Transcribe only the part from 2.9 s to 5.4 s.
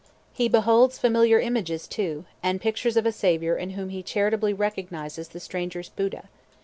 of a Saviour in whom he charitably recognizes the